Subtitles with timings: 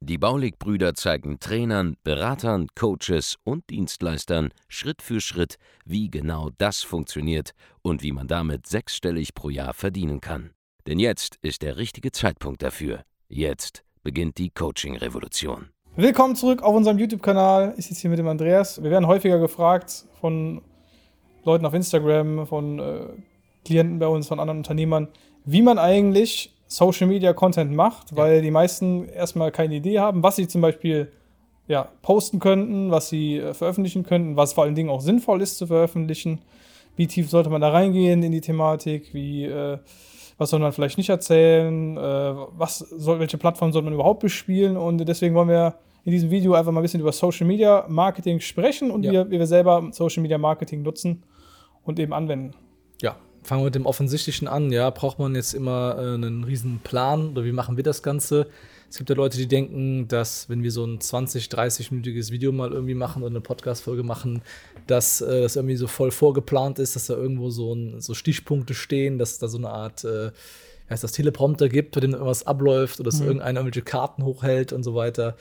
[0.00, 7.52] Die Baulig-Brüder zeigen Trainern, Beratern, Coaches und Dienstleistern Schritt für Schritt, wie genau das funktioniert
[7.82, 10.50] und wie man damit sechsstellig pro Jahr verdienen kann.
[10.86, 13.02] Denn jetzt ist der richtige Zeitpunkt dafür.
[13.28, 15.68] Jetzt beginnt die Coaching-Revolution.
[15.96, 17.74] Willkommen zurück auf unserem YouTube-Kanal.
[17.76, 18.82] Ich sitze hier mit dem Andreas.
[18.82, 20.62] Wir werden häufiger gefragt von
[21.44, 23.00] Leuten auf Instagram, von äh,
[23.64, 25.08] Klienten bei uns, von anderen Unternehmern,
[25.44, 28.40] wie man eigentlich Social Media Content macht, weil ja.
[28.42, 31.10] die meisten erstmal keine Idee haben, was sie zum Beispiel
[31.66, 35.58] ja, posten könnten, was sie äh, veröffentlichen könnten, was vor allen Dingen auch sinnvoll ist
[35.58, 36.40] zu veröffentlichen.
[36.96, 39.14] Wie tief sollte man da reingehen in die Thematik?
[39.14, 39.78] Wie, äh,
[40.36, 41.96] was soll man vielleicht nicht erzählen?
[41.96, 44.76] Äh, was soll, welche Plattform soll man überhaupt bespielen?
[44.76, 45.74] Und deswegen wollen wir
[46.04, 49.26] in diesem Video einfach mal ein bisschen über Social Media Marketing sprechen und ja.
[49.26, 51.22] wie, wie wir selber Social Media Marketing nutzen
[51.84, 52.54] und eben anwenden.
[53.00, 53.16] Ja,
[53.48, 54.70] fangen wir mit dem Offensichtlichen an.
[54.70, 58.46] Ja, braucht man jetzt immer äh, einen riesen Plan oder wie machen wir das Ganze?
[58.90, 62.72] Es gibt ja Leute, die denken, dass wenn wir so ein 20, 30-minütiges Video mal
[62.72, 64.42] irgendwie machen oder eine Podcast-Folge machen,
[64.86, 68.74] dass äh, das irgendwie so voll vorgeplant ist, dass da irgendwo so, ein, so Stichpunkte
[68.74, 70.30] stehen, dass da so eine Art äh,
[70.90, 73.28] heißt das Teleprompter gibt, bei dem irgendwas abläuft oder dass mhm.
[73.28, 75.36] irgendeiner irgendwelche Karten hochhält und so weiter.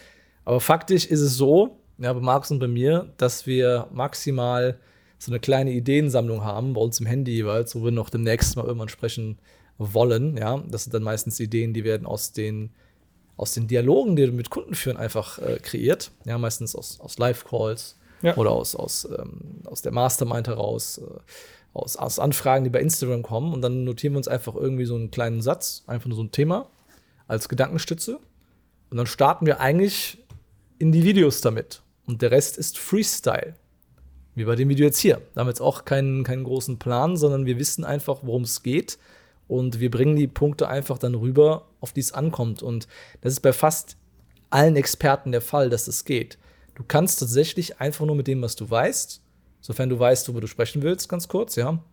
[0.45, 4.77] Aber faktisch ist es so, ja, bei Marx und bei mir, dass wir maximal
[5.19, 8.65] so eine kleine Ideensammlung haben, bei uns im Handy jeweils, wo wir noch demnächst mal
[8.65, 9.39] irgendwann sprechen
[9.77, 10.37] wollen.
[10.37, 12.71] Ja, das sind dann meistens Ideen, die werden aus den,
[13.35, 16.11] aus den Dialogen, die wir mit Kunden führen, einfach äh, kreiert.
[16.25, 18.35] Ja, meistens aus, aus Live-Calls ja.
[18.37, 21.19] oder aus, aus, ähm, aus der Mastermind heraus, äh,
[21.73, 23.53] aus, aus Anfragen, die bei Instagram kommen.
[23.53, 26.31] Und dann notieren wir uns einfach irgendwie so einen kleinen Satz, einfach nur so ein
[26.31, 26.69] Thema
[27.27, 28.19] als Gedankenstütze.
[28.89, 30.17] Und dann starten wir eigentlich
[30.79, 31.81] in die Videos damit.
[32.05, 33.55] Und der Rest ist Freestyle.
[34.37, 35.19] Wie bei dem Video jetzt hier.
[35.33, 38.61] Da haben wir jetzt auch keinen, keinen großen Plan, sondern wir wissen einfach, worum es
[38.61, 38.99] geht.
[39.47, 42.61] Und wir bringen die Punkte einfach dann rüber, auf die es ankommt.
[42.61, 42.87] Und
[43.21, 43.97] das ist bei fast
[44.51, 46.37] allen Experten der Fall, dass es das geht.
[46.75, 49.23] Du kannst tatsächlich einfach nur mit dem, was du weißt,
[49.59, 51.83] sofern du weißt, worüber du sprechen willst, ganz kurz, ja,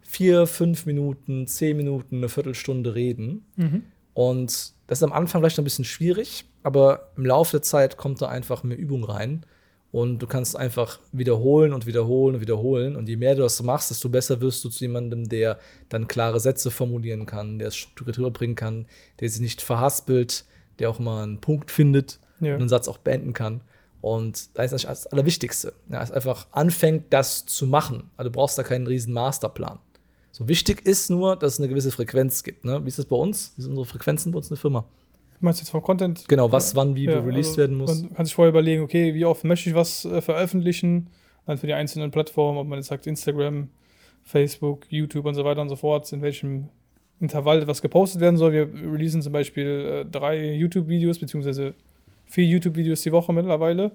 [0.00, 3.46] vier, fünf Minuten, zehn Minuten, eine Viertelstunde reden.
[3.54, 3.84] Mhm.
[4.14, 8.20] Und das ist am Anfang vielleicht ein bisschen schwierig, aber im Laufe der Zeit kommt
[8.20, 9.46] da einfach mehr Übung rein.
[9.92, 12.96] Und du kannst einfach wiederholen und wiederholen und wiederholen.
[12.96, 15.58] Und je mehr du das machst, desto besser wirst du zu jemandem, der
[15.90, 18.86] dann klare Sätze formulieren kann, der es strukturiert rüberbringen kann,
[19.20, 20.46] der sich nicht verhaspelt,
[20.78, 22.54] der auch mal einen Punkt findet ja.
[22.54, 23.60] und einen Satz auch beenden kann.
[24.00, 25.74] Und da ist das, Allerwichtigste.
[25.90, 28.10] Ja, es einfach anfängt, das zu machen.
[28.16, 29.78] Also du brauchst da keinen riesen Masterplan.
[30.32, 32.64] So wichtig ist nur, dass es eine gewisse Frequenz gibt.
[32.64, 32.82] Ne?
[32.82, 33.52] Wie ist das bei uns?
[33.56, 34.86] Wie sind unsere Frequenzen bei uns in der Firma?
[35.42, 36.26] Meinst du jetzt vom Content?
[36.28, 38.02] Genau, was, wann, wie ja, released also werden muss.
[38.02, 41.10] Man kann sich vorher überlegen, okay, wie oft möchte ich was äh, veröffentlichen?
[41.46, 43.68] Dann für die einzelnen Plattformen, ob man jetzt sagt Instagram,
[44.22, 46.68] Facebook, YouTube und so weiter und so fort, in welchem
[47.20, 48.52] Intervall etwas gepostet werden soll.
[48.52, 51.74] Wir releasen zum Beispiel äh, drei YouTube-Videos, beziehungsweise
[52.26, 53.92] vier YouTube-Videos die Woche mittlerweile.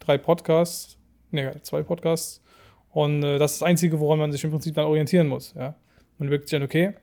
[0.00, 0.98] Drei Podcasts,
[1.30, 2.42] ne, zwei Podcasts.
[2.90, 5.54] Und äh, das ist das Einzige, woran man sich im Prinzip dann orientieren muss.
[5.54, 5.74] Ja?
[6.18, 6.94] Man wirkt sich dann, okay,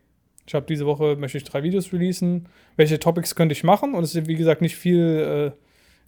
[0.45, 2.47] ich habe diese Woche, möchte ich drei Videos releasen.
[2.75, 3.93] Welche Topics könnte ich machen?
[3.93, 5.59] Und es ist, wie gesagt, nicht viel, äh,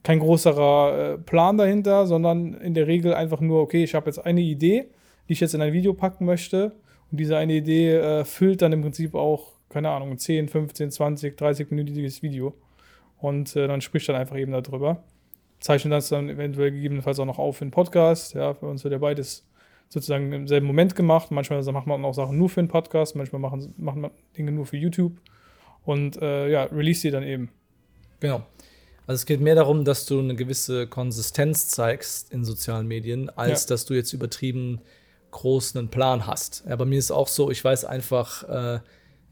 [0.04, 4.20] kein größerer äh, Plan dahinter, sondern in der Regel einfach nur, okay, ich habe jetzt
[4.20, 4.90] eine Idee,
[5.28, 6.74] die ich jetzt in ein Video packen möchte.
[7.12, 11.40] Und diese eine Idee äh, füllt dann im Prinzip auch, keine Ahnung, 10, 15, 20,
[11.40, 12.54] 30-minütiges Video.
[13.18, 15.04] Und äh, dann spricht dann einfach eben darüber.
[15.60, 18.34] Zeichnet das dann eventuell gegebenenfalls auch noch auf in Podcast.
[18.34, 19.48] Ja, für uns wird ja beides
[19.90, 21.32] sozusagen im selben Moment gemacht.
[21.32, 24.66] Manchmal macht man auch Sachen nur für einen Podcast, manchmal machen, macht man Dinge nur
[24.66, 25.14] für YouTube
[25.84, 27.50] und äh, ja, release sie dann eben.
[28.20, 28.44] Genau.
[29.08, 33.64] Also es geht mehr darum, dass du eine gewisse Konsistenz zeigst in sozialen Medien, als
[33.64, 33.70] ja.
[33.70, 34.82] dass du jetzt übertrieben
[35.32, 36.64] groß einen Plan hast.
[36.68, 38.80] Ja, bei mir ist es auch so, ich weiß einfach, äh,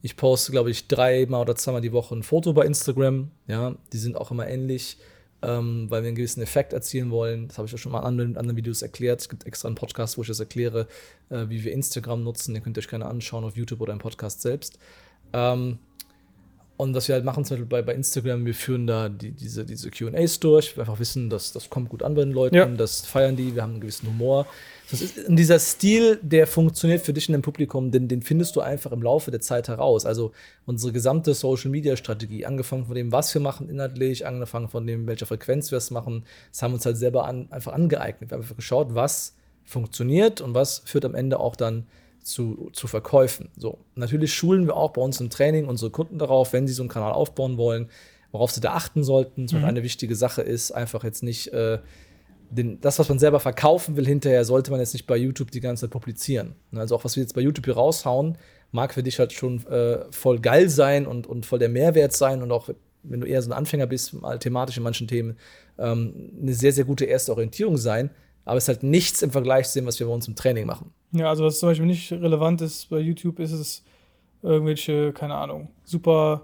[0.02, 3.32] ich poste, glaube ich, dreimal oder zweimal die Woche ein Foto bei Instagram.
[3.48, 4.98] Ja, die sind auch immer ähnlich
[5.44, 7.48] ähm, weil wir einen gewissen Effekt erzielen wollen.
[7.48, 9.22] Das habe ich ja schon mal in anderen, anderen, Videos erklärt.
[9.22, 10.88] Es gibt extra einen Podcast, wo ich das erkläre,
[11.30, 12.54] äh, wie wir Instagram nutzen.
[12.54, 14.80] Den könnt ihr euch gerne anschauen auf YouTube oder im Podcast selbst.
[15.34, 15.80] Ähm,
[16.84, 19.66] und was wir halt machen, zum Beispiel bei, bei Instagram, wir führen da die, diese,
[19.66, 20.76] diese QAs durch.
[20.76, 22.66] Wir einfach wissen, dass das kommt gut an bei den Leuten, ja.
[22.66, 24.46] das feiern die, wir haben einen gewissen Humor.
[24.92, 28.62] Das ist dieser Stil, der funktioniert für dich in dem Publikum, den, den findest du
[28.62, 30.06] einfach im Laufe der Zeit heraus.
[30.06, 30.34] Also
[30.66, 35.08] unsere gesamte Social Media Strategie, angefangen von dem, was wir machen inhaltlich, angefangen von dem,
[35.08, 38.30] welcher Frequenz wir es machen, das haben wir uns halt selber an, einfach angeeignet.
[38.30, 41.88] Wir haben einfach geschaut, was funktioniert und was führt am Ende auch dann
[42.24, 43.50] zu, zu Verkäufen.
[43.58, 46.84] So, natürlich schulen wir auch bei uns im Training unsere Kunden darauf, wenn sie so
[46.84, 47.90] einen Kanal aufbauen wollen,
[48.32, 49.48] worauf sie da achten sollten.
[49.48, 49.66] Zum mhm.
[49.66, 51.80] eine wichtige Sache ist einfach jetzt nicht äh,
[52.50, 55.60] den, das, was man selber verkaufen will, hinterher sollte man jetzt nicht bei YouTube die
[55.60, 56.56] ganze Zeit publizieren.
[56.74, 58.38] Also auch was wir jetzt bei YouTube hier raushauen,
[58.72, 62.42] mag für dich halt schon äh, voll geil sein und, und voll der Mehrwert sein
[62.42, 62.70] und auch
[63.04, 65.38] wenn du eher so ein Anfänger bist, mal thematisch in manchen Themen,
[65.78, 68.10] ähm, eine sehr, sehr gute erste Orientierung sein.
[68.46, 70.66] Aber es ist halt nichts im Vergleich zu dem, was wir bei uns im Training
[70.66, 70.92] machen.
[71.12, 73.84] Ja, also was zum Beispiel nicht relevant ist bei YouTube, ist es
[74.42, 76.44] irgendwelche, keine Ahnung, super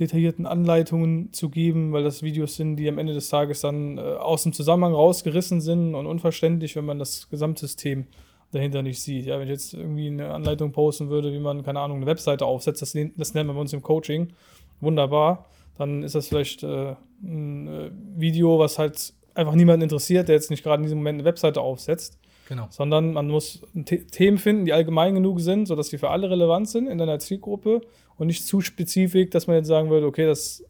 [0.00, 4.00] detaillierten Anleitungen zu geben, weil das Videos sind, die am Ende des Tages dann äh,
[4.00, 8.06] aus dem Zusammenhang rausgerissen sind und unverständlich, wenn man das Gesamtsystem
[8.52, 9.26] dahinter nicht sieht.
[9.26, 12.44] Ja, wenn ich jetzt irgendwie eine Anleitung posten würde, wie man, keine Ahnung, eine Webseite
[12.44, 14.32] aufsetzt, das, das nennt man bei uns im Coaching,
[14.80, 15.46] wunderbar,
[15.78, 20.50] dann ist das vielleicht äh, ein äh, Video, was halt einfach niemanden interessiert, der jetzt
[20.50, 22.18] nicht gerade in diesem Moment eine Webseite aufsetzt.
[22.48, 22.68] Genau.
[22.70, 23.60] Sondern man muss
[24.12, 27.80] Themen finden, die allgemein genug sind, sodass sie für alle relevant sind in deiner Zielgruppe
[28.16, 30.64] und nicht zu spezifisch, dass man jetzt sagen würde, okay, das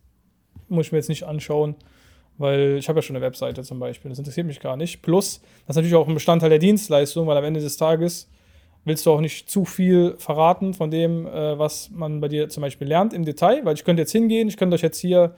[0.69, 1.77] muss ich mir jetzt nicht anschauen,
[2.39, 5.03] weil ich habe ja schon eine Webseite zum Beispiel, das interessiert mich gar nicht.
[5.03, 8.31] Plus, das ist natürlich auch ein Bestandteil der Dienstleistung, weil am Ende des Tages
[8.85, 12.63] willst du auch nicht zu viel verraten von dem, äh, was man bei dir zum
[12.63, 15.35] Beispiel lernt im Detail, weil ich könnte jetzt hingehen, ich könnte euch jetzt hier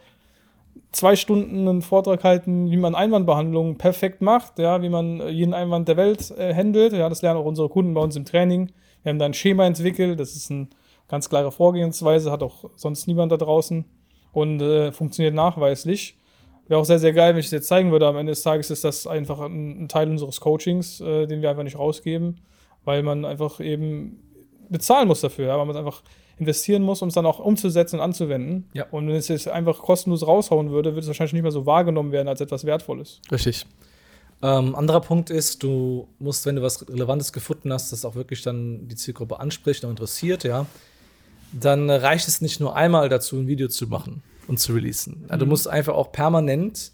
[0.93, 5.89] zwei Stunden einen Vortrag halten, wie man Einwandbehandlung perfekt macht, ja, wie man jeden Einwand
[5.89, 6.93] der Welt äh, handelt.
[6.93, 8.73] Ja, das lernen auch unsere Kunden bei uns im Training.
[9.03, 10.69] Wir haben da ein Schema entwickelt, das ist eine
[11.09, 13.85] ganz klare Vorgehensweise, hat auch sonst niemand da draußen
[14.33, 16.19] und äh, funktioniert nachweislich.
[16.67, 18.07] Wäre auch sehr, sehr geil, wenn ich es jetzt zeigen würde.
[18.07, 21.51] Am Ende des Tages ist das einfach ein, ein Teil unseres Coachings, äh, den wir
[21.51, 22.41] einfach nicht rausgeben,
[22.85, 24.23] weil man einfach eben
[24.69, 26.03] bezahlen muss dafür, ja, weil man es einfach
[26.39, 28.69] investieren muss, um es dann auch umzusetzen und anzuwenden.
[28.73, 28.87] Ja.
[28.91, 32.13] Und wenn es jetzt einfach kostenlos raushauen würde, würde es wahrscheinlich nicht mehr so wahrgenommen
[32.13, 33.21] werden als etwas Wertvolles.
[33.31, 33.67] Richtig.
[34.41, 38.43] Ähm, anderer Punkt ist, du musst, wenn du was Relevantes gefunden hast, das auch wirklich
[38.43, 40.67] dann die Zielgruppe anspricht und interessiert, ja,
[41.53, 45.27] dann reicht es nicht nur einmal dazu, ein Video zu machen und zu releasen.
[45.29, 45.51] Ja, du mhm.
[45.51, 46.93] musst einfach auch permanent,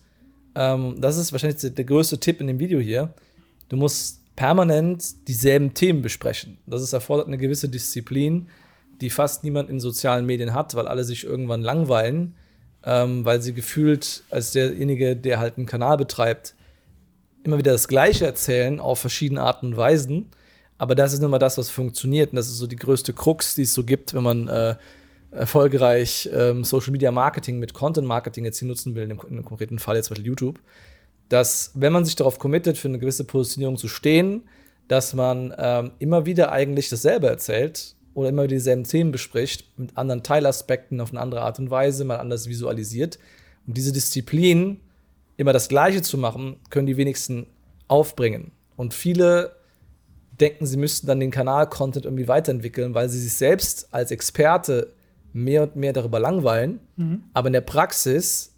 [0.54, 3.12] ähm, das ist wahrscheinlich der größte Tipp in dem Video hier,
[3.68, 6.58] du musst permanent dieselben Themen besprechen.
[6.66, 8.48] Das ist erfordert eine gewisse Disziplin,
[9.00, 12.34] die fast niemand in sozialen Medien hat, weil alle sich irgendwann langweilen,
[12.84, 16.54] ähm, weil sie gefühlt als derjenige, der halt einen Kanal betreibt,
[17.44, 20.30] immer wieder das Gleiche erzählen auf verschiedene Arten und Weisen.
[20.78, 22.30] Aber das ist mal das, was funktioniert.
[22.30, 24.74] Und das ist so die größte Krux, die es so gibt, wenn man äh,
[25.30, 29.78] erfolgreich ähm, Social Media Marketing mit Content Marketing jetzt hier nutzen will, in einem konkreten
[29.78, 30.58] Fall jetzt Beispiel YouTube,
[31.28, 34.44] dass wenn man sich darauf committet, für eine gewisse Positionierung zu stehen,
[34.88, 40.22] dass man ähm, immer wieder eigentlich dasselbe erzählt oder immer dieselben Themen bespricht, mit anderen
[40.22, 43.18] Teilaspekten auf eine andere Art und Weise, mal anders visualisiert.
[43.66, 44.80] Um diese Disziplin
[45.36, 47.46] immer das Gleiche zu machen, können die wenigsten
[47.88, 48.52] aufbringen.
[48.76, 49.56] Und viele
[50.40, 54.92] denken, sie müssten dann den Kanal-Content irgendwie weiterentwickeln, weil sie sich selbst als Experte
[55.32, 56.80] mehr und mehr darüber langweilen.
[56.96, 57.24] Mhm.
[57.32, 58.52] Aber in der Praxis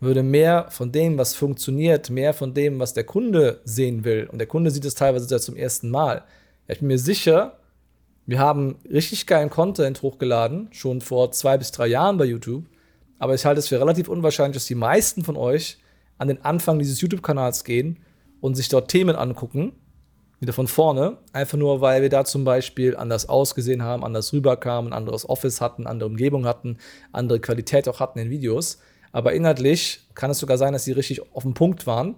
[0.00, 4.38] würde mehr von dem, was funktioniert, mehr von dem, was der Kunde sehen will, und
[4.38, 6.24] der Kunde sieht es teilweise zum ersten Mal.
[6.66, 7.58] Ja, ich bin mir sicher,
[8.30, 12.64] wir haben richtig geilen Content hochgeladen, schon vor zwei bis drei Jahren bei YouTube.
[13.18, 15.78] Aber ich halte es für relativ unwahrscheinlich, dass die meisten von euch
[16.16, 17.98] an den Anfang dieses YouTube-Kanals gehen
[18.40, 19.72] und sich dort Themen angucken,
[20.38, 24.92] wieder von vorne, einfach nur, weil wir da zum Beispiel anders ausgesehen haben, anders rüberkamen,
[24.92, 26.78] ein anderes Office hatten, andere Umgebung hatten,
[27.10, 28.78] andere Qualität auch hatten in Videos.
[29.10, 32.14] Aber inhaltlich kann es sogar sein, dass sie richtig auf dem Punkt waren.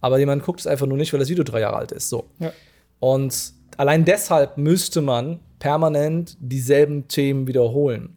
[0.00, 2.08] Aber jemand guckt es einfach nur nicht, weil das Video drei Jahre alt ist.
[2.08, 2.30] So.
[2.38, 2.50] Ja.
[2.98, 8.16] Und allein deshalb müsste man permanent dieselben Themen wiederholen.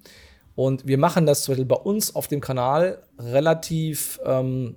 [0.56, 4.76] Und wir machen das zum Beispiel bei uns auf dem Kanal relativ ähm,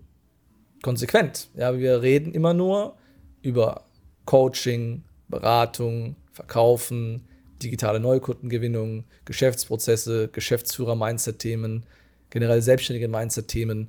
[0.82, 1.48] konsequent.
[1.54, 2.96] Ja, wir reden immer nur
[3.42, 3.84] über
[4.26, 7.22] Coaching, Beratung, Verkaufen,
[7.62, 11.84] digitale Neukundengewinnung, Geschäftsprozesse, Geschäftsführer-Mindset-Themen,
[12.30, 13.88] generell selbstständige Mindset-Themen.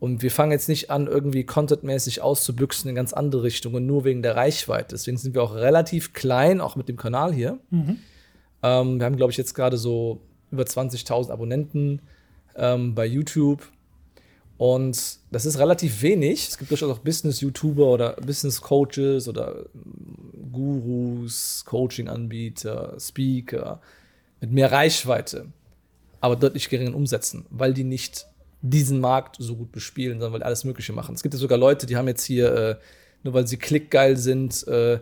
[0.00, 4.22] Und wir fangen jetzt nicht an, irgendwie contentmäßig auszubüchsen in ganz andere Richtungen, nur wegen
[4.22, 4.96] der Reichweite.
[4.96, 7.58] Deswegen sind wir auch relativ klein, auch mit dem Kanal hier.
[7.70, 7.98] Mhm.
[8.62, 12.00] Ähm, wir haben, glaube ich, jetzt gerade so über 20.000 Abonnenten
[12.56, 13.68] ähm, bei YouTube.
[14.58, 16.48] Und das ist relativ wenig.
[16.48, 19.66] Es gibt durchaus auch Business-YouTuber oder Business-Coaches oder
[20.52, 23.80] Gurus, Coaching-Anbieter, Speaker
[24.40, 25.46] mit mehr Reichweite,
[26.20, 28.26] aber deutlich geringen Umsätzen, weil die nicht
[28.60, 31.14] diesen Markt so gut bespielen, sondern weil die alles Mögliche machen.
[31.14, 32.76] Es gibt ja sogar Leute, die haben jetzt hier, äh,
[33.24, 35.00] nur weil sie klickgeil sind, äh,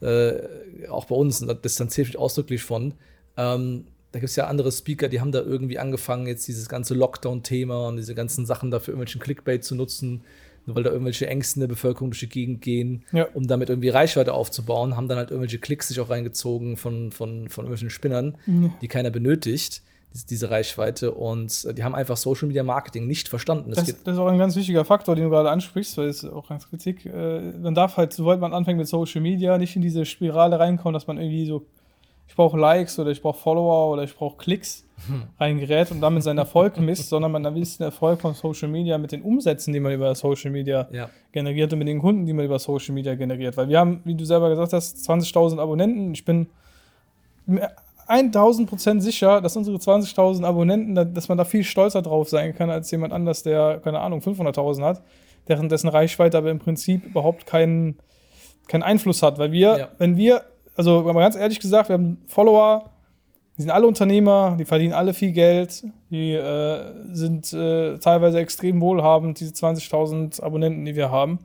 [0.00, 2.94] äh, auch bei uns, und da distanziere ich mich ausdrücklich von,
[3.36, 6.94] ähm, da gibt es ja andere Speaker, die haben da irgendwie angefangen, jetzt dieses ganze
[6.94, 10.20] Lockdown-Thema und diese ganzen Sachen da für irgendwelchen Clickbait zu nutzen,
[10.66, 13.26] nur weil da irgendwelche Ängste in der Bevölkerung durch die Gegend gehen, Ja.
[13.34, 17.48] um damit irgendwie Reichweite aufzubauen, haben dann halt irgendwelche Klicks sich auch reingezogen von, von,
[17.48, 18.36] von irgendwelchen Spinnern,
[18.80, 19.82] die keiner benötigt,
[20.30, 21.12] diese, Reichweite.
[21.12, 23.70] Und äh, die haben einfach Social Media Marketing nicht verstanden.
[23.70, 26.24] Das, geht, das ist auch ein ganz wichtiger Faktor, den du gerade ansprichst, weil es
[26.24, 27.06] auch ganz witzig.
[27.06, 30.94] Äh, man darf halt, sobald man anfängt mit Social Media, nicht in diese Spirale reinkommen,
[30.94, 31.66] dass man irgendwie so,
[32.28, 34.84] ich brauche Likes oder ich brauche Follower oder ich brauche Klicks
[35.40, 39.12] reingerät und damit seinen Erfolg misst, sondern man misst den Erfolg von Social Media mit
[39.12, 41.10] den Umsätzen, die man über Social Media ja.
[41.32, 43.56] generiert und mit den Kunden, die man über Social Media generiert.
[43.56, 46.12] Weil wir haben, wie du selber gesagt hast, 20.000 Abonnenten.
[46.12, 46.46] Ich bin
[48.06, 52.54] 1000 Prozent sicher, dass unsere 20.000 Abonnenten, da- dass man da viel stolzer drauf sein
[52.54, 55.02] kann, als jemand anders, der, keine Ahnung, 500.000 hat,
[55.48, 57.98] deren dessen Reichweite aber im Prinzip überhaupt keinen,
[58.68, 59.38] keinen Einfluss hat.
[59.38, 59.88] Weil wir, Ja.
[59.98, 60.42] wenn wir,
[60.76, 62.90] also mal ganz ehrlich gesagt, wir haben Follower,
[63.56, 66.80] die sind alle Unternehmer, die verdienen alle viel Geld, die äh,
[67.12, 71.38] sind äh, teilweise extrem wohlhabend, diese 20.000 Abonnenten, die wir haben.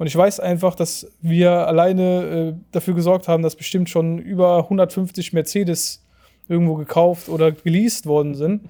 [0.00, 4.56] Und ich weiß einfach, dass wir alleine äh, dafür gesorgt haben, dass bestimmt schon über
[4.56, 6.02] 150 Mercedes
[6.48, 8.62] irgendwo gekauft oder geleast worden sind.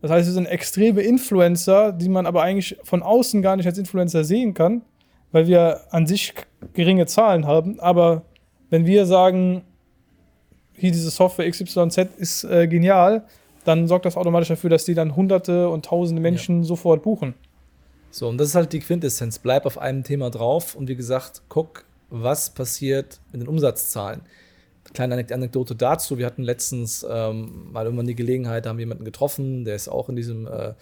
[0.00, 3.76] Das heißt, wir sind extreme Influencer, die man aber eigentlich von außen gar nicht als
[3.76, 4.80] Influencer sehen kann,
[5.30, 6.32] weil wir an sich
[6.72, 7.78] geringe Zahlen haben.
[7.80, 8.22] Aber
[8.70, 9.64] wenn wir sagen,
[10.72, 13.24] hier diese Software XYZ ist äh, genial,
[13.66, 17.34] dann sorgt das automatisch dafür, dass die dann hunderte und tausende Menschen sofort buchen.
[18.10, 19.38] So, und das ist halt die Quintessenz.
[19.38, 24.22] Bleib auf einem Thema drauf und wie gesagt, guck, was passiert mit den Umsatzzahlen.
[24.94, 26.16] Kleine Anek- Anekdote dazu.
[26.16, 29.88] Wir hatten letztens ähm, mal irgendwann die Gelegenheit, da haben wir jemanden getroffen, der ist
[29.88, 30.72] auch in diesem äh,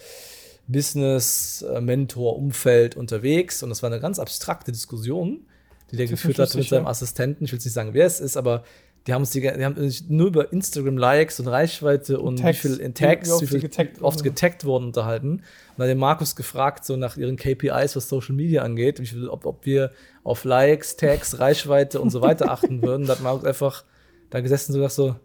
[0.68, 5.47] Business-Mentor-Umfeld unterwegs und das war eine ganz abstrakte Diskussion,
[5.90, 6.90] die der geführt hat mit seinem ja.
[6.90, 7.45] Assistenten.
[7.45, 8.62] Ich will jetzt nicht sagen, wer es ist, aber
[9.06, 12.64] die haben uns die, die haben sich nur über Instagram-Likes und Reichweite und Tags.
[12.64, 15.30] wie viel in Tags, wie oft wie viel getaggt oft getaggt wurden unterhalten.
[15.30, 15.42] Und
[15.78, 19.64] dann den Markus gefragt, so nach ihren KPIs, was Social Media angeht, viel, ob, ob
[19.64, 19.92] wir
[20.25, 23.06] auf Likes, Tags, Reichweite und so weiter achten würden.
[23.06, 23.84] Da hat Markus einfach
[24.30, 25.16] da gesessen und so gesagt so,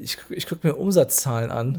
[0.00, 1.76] ich, ich gucke mir Umsatzzahlen an.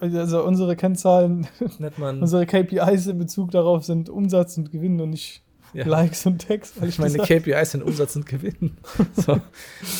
[0.00, 1.46] Also unsere Kennzahlen,
[1.98, 5.42] unsere KPIs in Bezug darauf sind Umsatz und Gewinn und nicht
[5.72, 5.86] Ja.
[5.86, 6.80] Likes und Text.
[6.80, 8.76] weil ich meine, das- KPIs sind Umsatz und Gewinn.
[9.14, 9.40] So.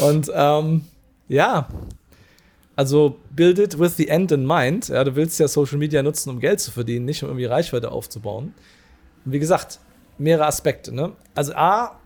[0.05, 0.85] Und ähm,
[1.29, 1.69] ja,
[2.75, 4.89] also build it with the end in mind.
[4.89, 7.91] Ja, du willst ja Social Media nutzen, um Geld zu verdienen, nicht um irgendwie Reichweite
[7.91, 8.55] aufzubauen.
[9.25, 9.81] Und wie gesagt,
[10.19, 10.95] mehrere Aspekte.
[10.95, 11.13] Ne?
[11.35, 11.99] Also A,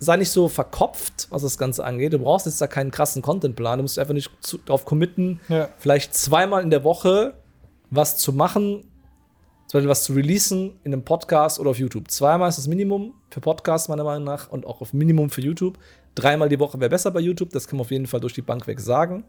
[0.00, 2.12] sei nicht so verkopft, was das Ganze angeht.
[2.12, 3.78] Du brauchst jetzt da keinen krassen Contentplan.
[3.78, 5.68] Du musst einfach nicht zu, darauf committen, Ja.
[5.78, 7.34] vielleicht zweimal in der Woche
[7.90, 8.84] was zu machen,
[9.68, 12.10] zum Beispiel was zu releasen in einem Podcast oder auf YouTube.
[12.10, 15.78] Zweimal ist das Minimum für Podcasts meiner Meinung nach und auch auf Minimum für YouTube.
[16.14, 18.42] Dreimal die Woche wäre besser bei YouTube, das kann man auf jeden Fall durch die
[18.42, 19.24] Bank weg sagen.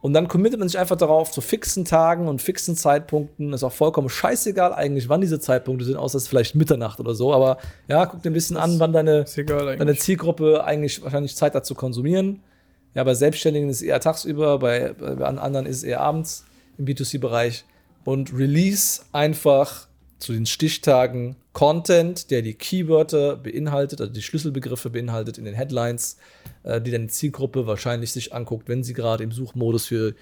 [0.00, 3.52] Und dann committet man sich einfach darauf, zu fixen Tagen und fixen Zeitpunkten.
[3.52, 7.14] Ist auch vollkommen scheißegal eigentlich, wann diese Zeitpunkte sind, außer es ist vielleicht Mitternacht oder
[7.14, 7.32] so.
[7.32, 7.56] Aber
[7.88, 9.94] ja, guck dir ein bisschen an, wann deine, deine.
[9.94, 12.42] Zielgruppe eigentlich wahrscheinlich Zeit hat zu konsumieren.
[12.92, 16.44] Ja, bei Selbstständigen ist es eher tagsüber, bei, bei anderen ist es eher abends
[16.76, 17.64] im B2C-Bereich.
[18.04, 25.38] Und release einfach zu den Stichtagen Content, der die Keywörter beinhaltet, also die Schlüsselbegriffe beinhaltet
[25.38, 26.16] in den Headlines,
[26.64, 30.14] äh, die deine Zielgruppe wahrscheinlich sich anguckt, wenn sie gerade im Suchmodus für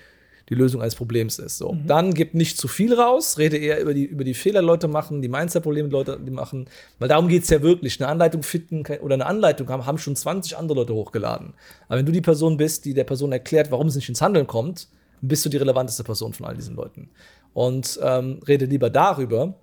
[0.49, 1.59] die Lösung eines Problems ist.
[1.59, 1.77] So.
[1.87, 5.23] Dann gib nicht zu viel raus, rede eher über die, über die Fehler, Leute machen,
[5.23, 8.01] die Mindset-Probleme, Leute die machen, weil darum geht es ja wirklich.
[8.01, 11.55] Eine Anleitung finden oder eine Anleitung haben, haben schon 20 andere Leute hochgeladen.
[11.89, 14.47] Aber wenn du die Person bist, die der Person erklärt, warum es nicht ins Handeln
[14.47, 14.89] kommt,
[15.23, 17.09] bist du die relevanteste Person von all diesen Leuten.
[17.54, 19.54] Und ähm, rede lieber darüber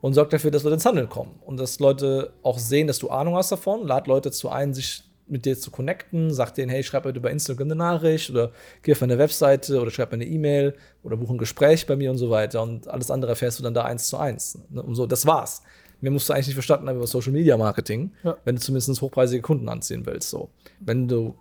[0.00, 1.40] und sorg dafür, dass Leute ins Handeln kommen.
[1.44, 3.86] Und dass Leute auch sehen, dass du Ahnung hast davon.
[3.86, 6.30] Lad Leute zu ein, sich mit dir zu connecten.
[6.32, 9.90] Sag denen, hey, schreib heute über Instagram eine Nachricht oder geh auf meine Webseite oder
[9.90, 12.62] schreib mir eine E-Mail oder buch ein Gespräch bei mir und so weiter.
[12.62, 14.58] Und alles andere erfährst du dann da eins zu eins.
[14.70, 14.82] Ne?
[14.82, 15.62] Und so, das war's.
[16.00, 18.36] Mehr musst du eigentlich nicht verstanden haben über Social Media Marketing, Ja.
[18.44, 20.28] wenn du zumindest hochpreisige Kunden anziehen willst.
[20.28, 20.50] So.
[20.80, 21.34] Wenn du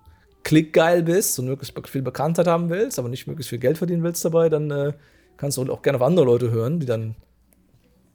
[0.44, 4.24] klickgeil bist und möglichst viel Bekanntheit haben willst, aber nicht möglichst viel Geld verdienen willst
[4.24, 4.94] dabei, dann äh,
[5.38, 7.16] kannst du auch gerne auf andere Leute hören, die dann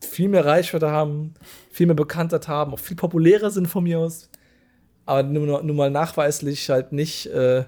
[0.01, 1.35] viel mehr Reichweite haben,
[1.71, 4.31] viel mehr Bekanntheit haben, auch viel populärer sind von mir aus.
[5.07, 7.65] Aber nur, nur mal nachweislich halt nicht, äh,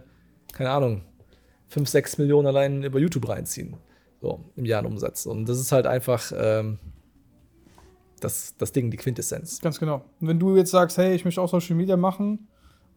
[0.52, 1.02] keine Ahnung,
[1.68, 3.76] 5, 6 Millionen allein über YouTube reinziehen.
[4.20, 5.24] So, im Jahr Umsatz.
[5.24, 6.78] Und das ist halt einfach ähm,
[8.20, 9.60] das, das Ding, die Quintessenz.
[9.60, 10.04] Ganz genau.
[10.20, 12.48] Und wenn du jetzt sagst, hey, ich möchte auch Social Media machen,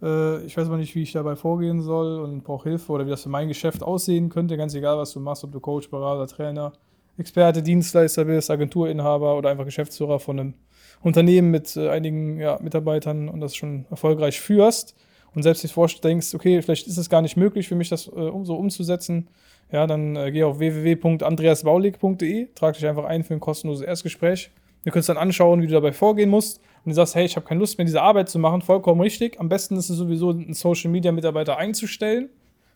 [0.04, 3.10] äh, ich weiß aber nicht, wie ich dabei vorgehen soll und brauche Hilfe oder wie
[3.10, 6.28] das für mein Geschäft aussehen könnte, ganz egal, was du machst, ob du Coach, Berater,
[6.28, 6.74] Trainer,
[7.18, 10.54] Experte, Dienstleister bist, Agenturinhaber oder einfach Geschäftsführer von einem
[11.02, 14.96] Unternehmen mit äh, einigen ja, Mitarbeitern und das schon erfolgreich führst
[15.34, 18.32] und selbst dich vorstellst, okay, vielleicht ist es gar nicht möglich für mich, das äh,
[18.44, 19.30] so umzusetzen,
[19.72, 24.52] ja, dann äh, geh auf www.andreasbaulig.de, trag dich einfach ein für ein kostenloses Erstgespräch.
[24.92, 26.60] Können uns dann anschauen, wie du dabei vorgehen musst.
[26.84, 29.40] Und du sagst, hey, ich habe keine Lust mehr, diese Arbeit zu machen, vollkommen richtig.
[29.40, 32.30] Am besten ist es sowieso, einen Social Media Mitarbeiter einzustellen.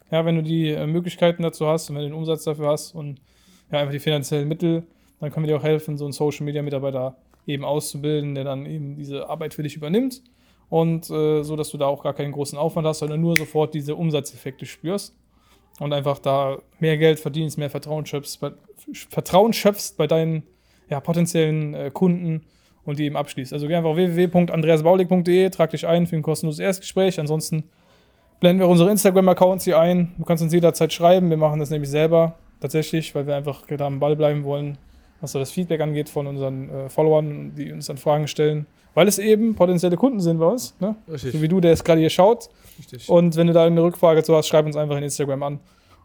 [0.10, 2.96] Ja, wenn du die äh, Möglichkeiten dazu hast und wenn du den Umsatz dafür hast
[2.96, 3.20] und
[3.72, 4.84] ja, einfach die finanziellen Mittel,
[5.20, 8.66] dann können wir dir auch helfen, so einen Social Media Mitarbeiter eben auszubilden, der dann
[8.66, 10.22] eben diese Arbeit für dich übernimmt.
[10.70, 13.74] Und äh, so, dass du da auch gar keinen großen Aufwand hast, sondern nur sofort
[13.74, 15.16] diese Umsatzeffekte spürst
[15.80, 18.52] und einfach da mehr Geld verdienst, mehr Vertrauen schöpfst, bei,
[18.94, 20.44] Vertrauen schöpfst bei deinen
[20.90, 22.44] ja, potenziellen äh, Kunden
[22.86, 23.54] und die eben abschließt.
[23.54, 27.20] Also geh einfach auf www.andreasbaulig.de, trag dich ein für ein kostenloses Erstgespräch.
[27.20, 27.66] Ansonsten
[28.40, 30.14] blenden wir unsere Instagram-Accounts hier ein.
[30.18, 31.30] Du kannst uns jederzeit schreiben.
[31.30, 34.78] Wir machen das nämlich selber tatsächlich, weil wir einfach da am Ball bleiben wollen,
[35.22, 38.66] was so das Feedback angeht von unseren äh, Followern, die uns dann Fragen stellen.
[38.94, 40.76] Weil es eben potenzielle Kunden sind bei uns.
[40.80, 40.96] Ne?
[41.12, 41.34] Richtig.
[41.34, 42.50] So wie du, der es gerade hier schaut.
[42.80, 43.10] Richtig.
[43.10, 45.60] Und wenn du da eine Rückfrage zu hast, schreib uns einfach in Instagram an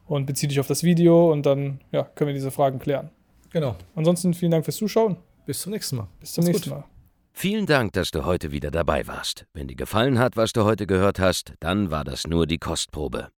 [0.07, 3.11] und bezieh dich auf das Video und dann ja, können wir diese Fragen klären.
[3.53, 3.77] Genau.
[3.95, 5.17] Ansonsten vielen Dank fürs Zuschauen.
[5.47, 6.09] Bis zum nächsten Mal.
[6.21, 6.81] Bis zum Macht's nächsten gut.
[6.81, 6.89] Mal.
[7.33, 9.47] Vielen Dank, dass du heute wieder dabei warst.
[9.55, 13.31] Wenn dir gefallen hat, was du heute gehört hast, dann war das nur die Kostprobe.